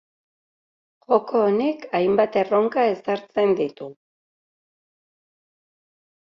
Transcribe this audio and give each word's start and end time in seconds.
Joko 1.13 1.41
honek 1.49 1.85
hainbat 1.99 2.37
erronka 2.43 2.87
ezartzen 2.95 3.53
ditu. 3.61 3.91